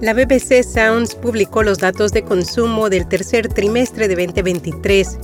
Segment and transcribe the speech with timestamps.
[0.00, 5.18] La BBC Sounds publicó los datos de consumo del tercer trimestre de 2023.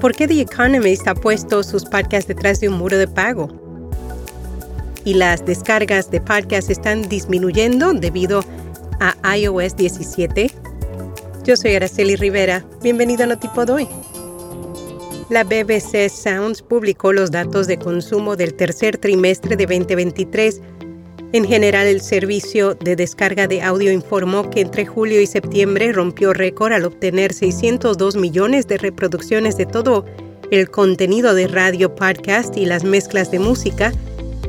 [0.00, 3.48] ¿Por qué The Economist ha puesto sus podcasts detrás de un muro de pago?
[5.04, 8.44] ¿Y las descargas de podcasts están disminuyendo debido
[9.00, 10.48] a iOS 17?
[11.42, 12.64] Yo soy Araceli Rivera.
[12.82, 13.88] Bienvenido a Notipod hoy.
[15.28, 20.60] La BBC Sounds publicó los datos de consumo del tercer trimestre de 2023
[21.32, 26.32] en general, el servicio de descarga de audio informó que entre julio y septiembre rompió
[26.32, 30.04] récord al obtener 602 millones de reproducciones de todo
[30.50, 33.92] el contenido de radio, podcast y las mezclas de música.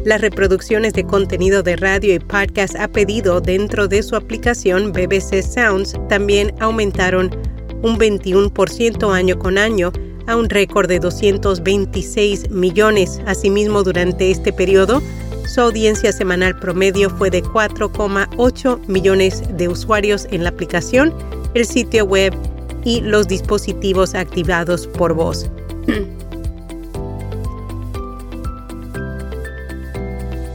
[0.06, 5.44] Las reproducciones de contenido de radio y podcast a pedido dentro de su aplicación BBC
[5.44, 7.30] Sounds también aumentaron
[7.84, 9.92] un 21% año con año
[10.26, 13.22] a un récord de 226 millones.
[13.28, 15.04] Asimismo, durante este periodo,
[15.48, 21.14] su audiencia semanal promedio fue de 4,8 millones de usuarios en la aplicación,
[21.54, 22.34] el sitio web
[22.84, 25.50] y los dispositivos activados por voz.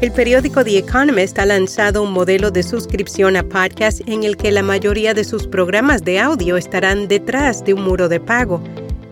[0.02, 4.52] El periódico The Economist ha lanzado un modelo de suscripción a podcast en el que
[4.52, 8.62] la mayoría de sus programas de audio estarán detrás de un muro de pago.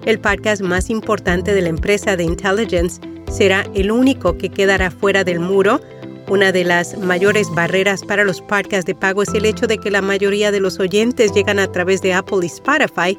[0.05, 5.25] El podcast más importante de la empresa de Intelligence será el único que quedará fuera
[5.25, 5.81] del muro.
[6.29, 9.91] Una de las mayores barreras para los podcasts de pago es el hecho de que
[9.91, 13.19] la mayoría de los oyentes llegan a través de Apple y Spotify.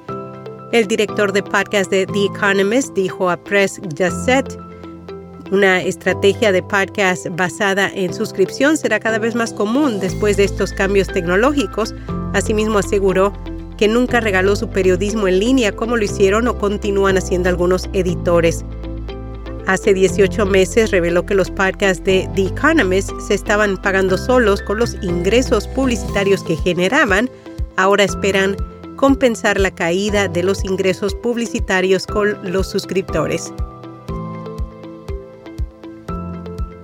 [0.72, 4.58] El director de podcast de The Economist dijo a Press Gazette,
[5.52, 10.74] una estrategia de podcast basada en suscripción será cada vez más común después de estos
[10.74, 11.94] cambios tecnológicos.
[12.34, 13.32] Asimismo aseguró
[13.78, 18.66] que nunca regaló su periodismo en línea como lo hicieron o continúan haciendo algunos editores.
[19.68, 24.78] Hace 18 meses reveló que los podcasts de The Economist se estaban pagando solos con
[24.78, 27.30] los ingresos publicitarios que generaban.
[27.76, 28.56] Ahora esperan
[28.96, 33.52] compensar la caída de los ingresos publicitarios con los suscriptores.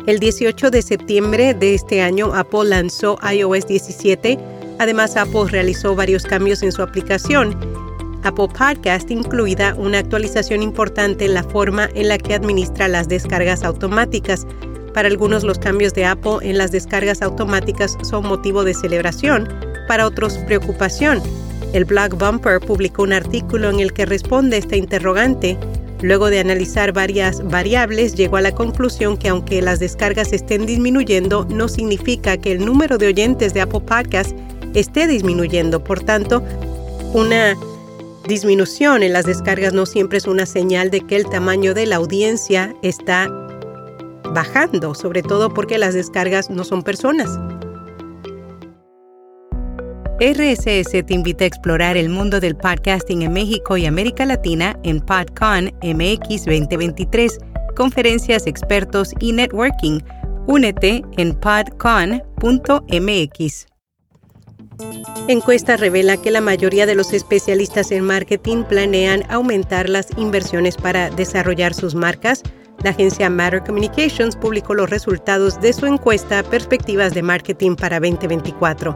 [0.08, 4.40] El 18 de septiembre de este año, Apple lanzó iOS 17.
[4.80, 7.56] Además, Apple realizó varios cambios en su aplicación
[8.24, 13.64] Apple Podcast, incluida una actualización importante en la forma en la que administra las descargas
[13.64, 14.46] automáticas.
[14.94, 19.48] Para algunos los cambios de Apple en las descargas automáticas son motivo de celebración,
[19.88, 21.22] para otros preocupación.
[21.74, 25.58] El blog Bumper publicó un artículo en el que responde esta interrogante.
[26.02, 31.46] Luego de analizar varias variables, llegó a la conclusión que aunque las descargas estén disminuyendo,
[31.50, 34.36] no significa que el número de oyentes de Apple Podcast
[34.74, 35.84] esté disminuyendo.
[35.84, 36.44] Por tanto,
[37.14, 37.56] una
[38.28, 41.98] disminución en las descargas no siempre es una señal de que el tamaño de la
[41.98, 43.30] audiencia está
[44.34, 47.40] bajando, sobre todo porque las descargas no son personas.
[50.22, 55.00] RSS te invita a explorar el mundo del podcasting en México y América Latina en
[55.00, 57.40] PodCon MX 2023,
[57.76, 60.00] conferencias, expertos y networking.
[60.46, 62.06] Únete en podcon.mx.
[65.28, 71.10] Encuesta revela que la mayoría de los especialistas en marketing planean aumentar las inversiones para
[71.12, 72.42] desarrollar sus marcas.
[72.84, 78.94] La agencia Matter Communications publicó los resultados de su encuesta Perspectivas de Marketing para 2024.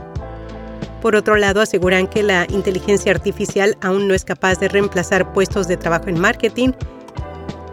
[1.02, 5.68] Por otro lado, aseguran que la inteligencia artificial aún no es capaz de reemplazar puestos
[5.68, 6.72] de trabajo en marketing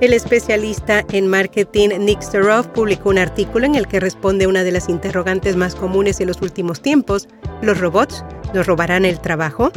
[0.03, 4.73] el especialista en marketing Nick Starov publicó un artículo en el que responde una de
[4.73, 7.29] las interrogantes más comunes en los últimos tiempos.
[7.63, 8.25] ¿Los robots
[8.55, 9.71] nos robarán el trabajo?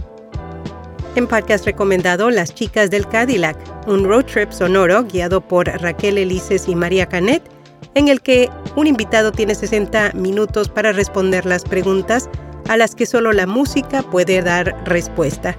[1.16, 3.58] En podcast recomendado Las chicas del Cadillac,
[3.88, 7.42] un road trip sonoro guiado por Raquel Elises y María Canet,
[7.94, 12.30] en el que un invitado tiene 60 minutos para responder las preguntas
[12.68, 15.56] a las que solo la música puede dar respuesta.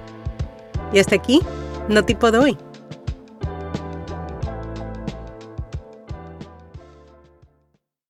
[0.93, 1.41] Y hasta aquí,
[1.89, 2.57] no tipo de hoy.